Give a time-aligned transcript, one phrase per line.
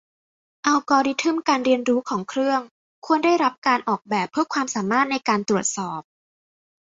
[0.65, 2.61] อัลกอริทึมการเรียนรู้ของเครื่อง
[3.05, 6.01] ควรได้รับการออกแบบเพื่อความสามารถในการตรวจสอบ